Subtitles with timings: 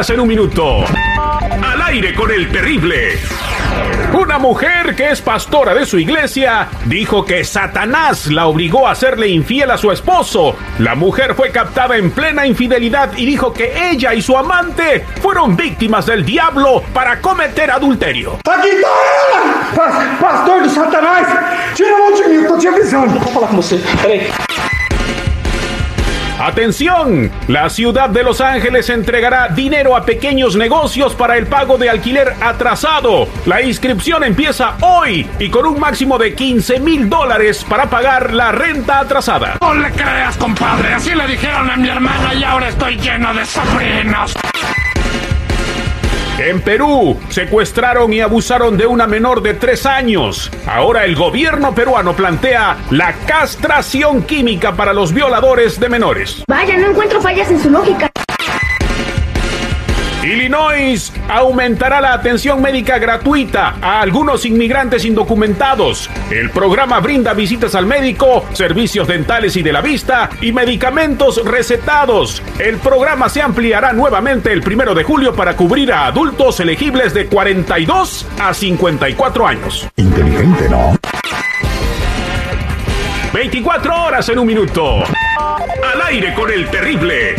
[0.00, 0.84] 24 horas en un minuto.
[1.62, 3.18] Al aire con el terrible.
[4.12, 9.28] Una mujer que es pastora de su iglesia dijo que Satanás la obligó a serle
[9.28, 10.56] infiel a su esposo.
[10.78, 15.54] La mujer fue captada en plena infidelidad y dijo que ella y su amante fueron
[15.54, 18.38] víctimas del diablo para cometer adulterio.
[20.20, 21.26] Pastor do Satanás!
[21.74, 23.78] Tira de você.
[24.02, 24.69] Peraí.
[26.40, 31.90] Atención, la ciudad de Los Ángeles entregará dinero a pequeños negocios para el pago de
[31.90, 33.28] alquiler atrasado.
[33.44, 38.52] La inscripción empieza hoy y con un máximo de 15 mil dólares para pagar la
[38.52, 39.58] renta atrasada.
[39.60, 40.94] No le creas, compadre.
[40.94, 44.34] Así le dijeron a mi hermana y ahora estoy lleno de sobrinos.
[46.40, 50.50] En Perú, secuestraron y abusaron de una menor de tres años.
[50.66, 56.42] Ahora el gobierno peruano plantea la castración química para los violadores de menores.
[56.48, 58.09] Vaya, no encuentro fallas en su lógica.
[60.22, 66.10] Illinois aumentará la atención médica gratuita a algunos inmigrantes indocumentados.
[66.30, 72.42] El programa brinda visitas al médico, servicios dentales y de la vista y medicamentos recetados.
[72.58, 77.26] El programa se ampliará nuevamente el primero de julio para cubrir a adultos elegibles de
[77.26, 79.88] 42 a 54 años.
[79.96, 80.98] Inteligente, ¿no?
[83.32, 85.02] 24 horas en un minuto.
[85.82, 87.36] Al aire con el terrible.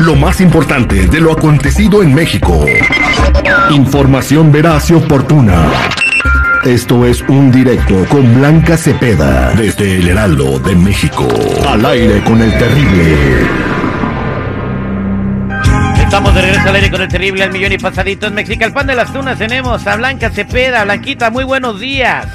[0.00, 2.64] Lo más importante de lo acontecido en México.
[3.70, 5.68] Información veraz y oportuna.
[6.64, 11.28] Esto es un directo con Blanca Cepeda desde el Heraldo de México.
[11.68, 13.16] Al aire con el terrible.
[15.98, 18.32] Estamos de regreso al aire con el terrible al millón y pasaditos.
[18.32, 20.82] Mexica, el pan de las tunas tenemos a Blanca Cepeda.
[20.84, 22.26] Blanquita, muy buenos días.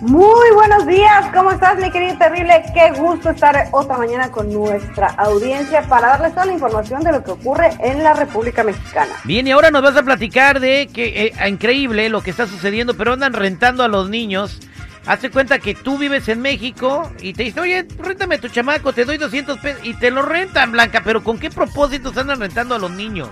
[0.00, 2.64] Muy buenos días, ¿cómo estás mi querido terrible?
[2.74, 7.22] Qué gusto estar otra mañana con nuestra audiencia para darles toda la información de lo
[7.22, 9.12] que ocurre en la República Mexicana.
[9.22, 12.96] Bien, y ahora nos vas a platicar de que eh, increíble lo que está sucediendo,
[12.96, 14.60] pero andan rentando a los niños.
[15.06, 19.04] Hazte cuenta que tú vives en México y te dicen, oye, réntame tu chamaco, te
[19.04, 22.78] doy 200 pesos y te lo rentan, Blanca, pero ¿con qué propósitos andan rentando a
[22.78, 23.28] los niños?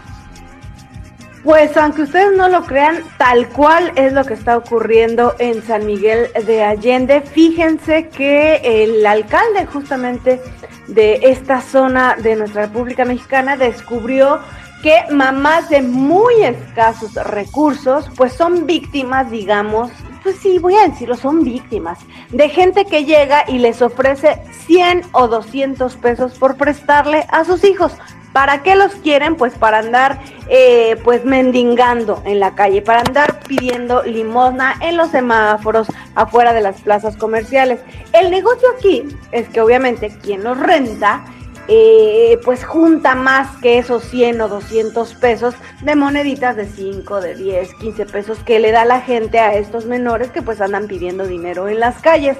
[1.44, 5.86] Pues aunque ustedes no lo crean, tal cual es lo que está ocurriendo en San
[5.86, 7.20] Miguel de Allende.
[7.22, 10.41] Fíjense que el alcalde justamente
[10.86, 14.38] de esta zona de nuestra República Mexicana descubrió
[14.82, 19.91] que mamás de muy escasos recursos pues son víctimas, digamos,
[20.22, 21.98] pues sí, voy a decirlo, son víctimas
[22.30, 27.64] de gente que llega y les ofrece 100 o 200 pesos por prestarle a sus
[27.64, 27.92] hijos.
[28.32, 29.37] ¿Para qué los quieren?
[29.37, 35.10] Pues para andar eh, pues mendigando en la calle, para andar pidiendo limosna en los
[35.10, 37.81] semáforos afuera de las plazas comerciales.
[38.12, 41.25] El negocio aquí es que obviamente quien los renta
[41.69, 47.37] eh, pues junta más que esos 100 o 200 pesos de moneditas de 5, de
[47.37, 51.26] 10, 15 pesos que le da la gente a estos menores que pues andan pidiendo
[51.26, 52.37] dinero en las calles.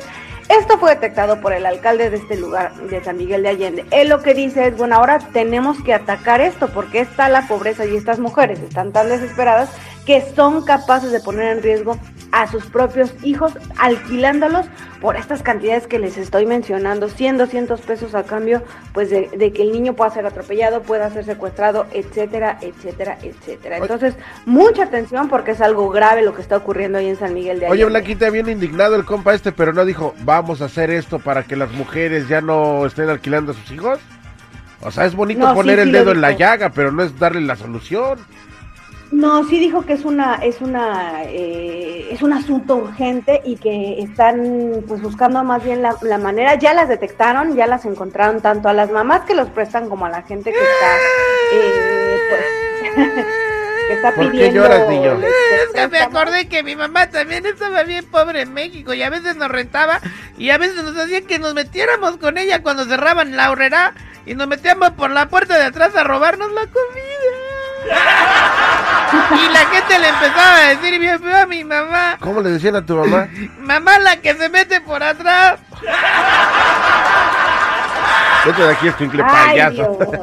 [0.61, 3.87] Esto fue detectado por el alcalde de este lugar, de San Miguel de Allende.
[3.91, 7.87] Él lo que dice es, bueno, ahora tenemos que atacar esto porque está la pobreza
[7.87, 9.71] y estas mujeres están tan desesperadas
[10.05, 11.97] que son capaces de poner en riesgo
[12.33, 14.67] a sus propios hijos alquilándolos
[15.01, 18.63] por estas cantidades que les estoy mencionando, 100, 200 pesos a cambio,
[18.93, 23.79] pues de, de, que el niño pueda ser atropellado, pueda ser secuestrado, etcétera, etcétera, etcétera.
[23.79, 24.15] Entonces,
[24.47, 27.67] mucha atención porque es algo grave lo que está ocurriendo ahí en San Miguel de
[27.67, 27.85] Allende.
[27.85, 31.43] Oye, Blanquita, bien indignado el compa este, pero no dijo, vamos a hacer esto para
[31.45, 33.99] que las mujeres ya no estén alquilando a sus hijos.
[34.81, 37.03] O sea, es bonito No, poner sí, el sí dedo en la llaga, pero no
[37.03, 38.19] es darle la solución.
[39.13, 44.01] No, sí dijo que es una, es una, eh, es un asunto urgente y que
[44.01, 48.71] están pues buscando más bien la, la manera, ya las detectaron, ya las encontraron tanto
[48.71, 50.97] a las mamás que los prestan como a la gente que está,
[51.53, 52.93] eh, pues,
[53.89, 54.63] que está ¿Por qué pidiendo.
[54.63, 55.19] lloras, niño?
[55.21, 59.11] Es que me acordé que mi mamá también estaba bien pobre en México y a
[59.11, 60.01] veces nos rentaba
[60.39, 63.93] y a veces nos hacía que nos metiéramos con ella cuando cerraban la horrera
[64.25, 67.12] y nos metíamos por la puerta de atrás a robarnos la comida.
[69.35, 72.77] Y la gente le empezaba a decir bien feo a mi mamá, ¿Cómo le decían
[72.77, 73.29] a tu mamá?
[73.59, 75.59] mamá la que se mete por atrás.
[78.45, 79.99] Vete de aquí, escuincle Ay, payaso.
[79.99, 80.21] Dios.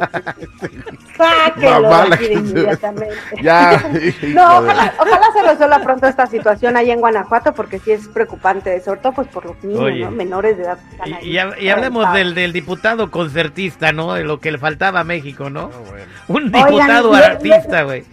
[1.17, 3.15] Sáquelo Mamá, aquí inmediatamente.
[3.41, 3.83] Ya.
[4.29, 8.79] No, ojalá, ojalá se resuelva pronto esta situación ahí en Guanajuato porque sí es preocupante,
[8.81, 10.05] sobre todo pues por los niños, Oye.
[10.05, 10.11] ¿no?
[10.11, 10.77] menores de edad.
[10.77, 14.13] que están Y, ahí y hab- y hablemos del, del diputado concertista, ¿no?
[14.13, 15.69] De lo que le faltaba a México, ¿no?
[15.73, 16.05] Ah, bueno.
[16.27, 18.05] Un Oigan, diputado y- artista, güey.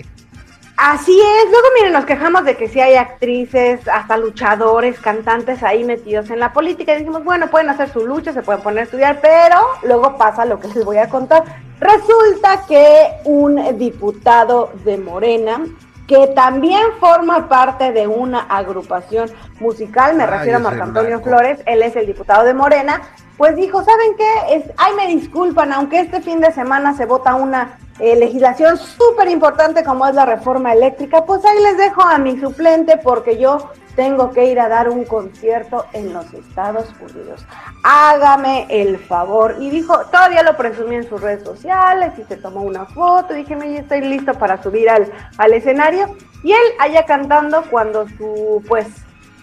[0.76, 5.84] Así es, luego miren, nos quejamos de que si hay actrices, hasta luchadores, cantantes ahí
[5.84, 8.82] metidos en la política y dijimos, bueno, pueden hacer su lucha, se pueden poner a
[8.82, 11.44] estudiar, pero luego pasa lo que les voy a contar.
[11.81, 15.64] Resulta que un diputado de Morena,
[16.06, 19.31] que también forma parte de una agrupación
[19.61, 21.20] musical, me refiero a Marco Antonio.
[21.20, 23.03] Flores, él es el diputado de Morena,
[23.37, 24.56] pues dijo, ¿saben qué?
[24.56, 29.29] Es, ay, me disculpan, aunque este fin de semana se vota una eh, legislación súper
[29.29, 33.70] importante como es la reforma eléctrica, pues ahí les dejo a mi suplente porque yo
[33.96, 37.44] tengo que ir a dar un concierto en los Estados Unidos.
[37.82, 39.56] Hágame el favor.
[39.58, 43.34] Y dijo, todavía lo presumí en sus redes sociales y se tomó una foto.
[43.34, 46.14] Dije, ya estoy listo para subir al, al escenario.
[46.44, 48.87] Y él allá cantando cuando su, pues,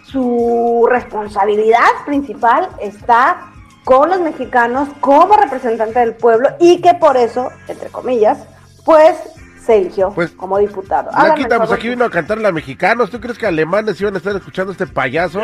[0.05, 3.49] su responsabilidad principal está
[3.83, 8.45] con los mexicanos como representante del pueblo y que por eso, entre comillas,
[8.85, 9.17] pues
[9.65, 11.09] se eligió Pues, como diputado.
[11.11, 13.09] Blanquita, pues aquí vino a cantarle a mexicanos.
[13.09, 15.39] ¿Tú crees que alemanes iban a estar escuchando a este payaso?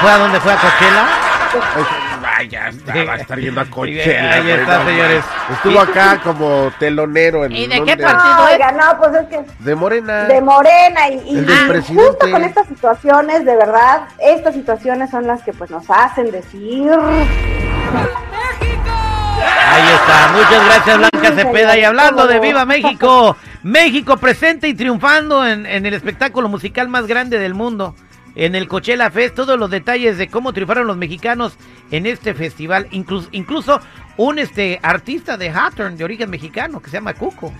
[0.00, 1.06] ¿Fue a dónde fue a Coachella?
[2.22, 4.32] Vaya, está- va a estar yendo a Coachella.
[4.34, 5.24] Ahí está, no señores.
[5.52, 8.44] Estuvo acá como telonero en ¿Y de qué partido?
[8.52, 10.24] Oiga, no, pues es que De Morena.
[10.24, 15.52] de Morena y, y- justo con estas situaciones, de verdad, estas situaciones son las que
[15.52, 16.90] pues nos hacen decir
[19.72, 20.32] Ahí está.
[20.32, 21.78] Muchas gracias, Blanca Cepeda.
[21.78, 22.40] Y hablando de.
[22.40, 27.94] Viva México, México presente y triunfando en, en el espectáculo musical más grande del mundo.
[28.36, 31.56] En el Coachella Fest, todos los detalles de cómo triunfaron los mexicanos
[31.90, 33.80] en este festival, incluso, incluso
[34.16, 37.52] un este artista de Hattern de origen mexicano que se llama Cuco.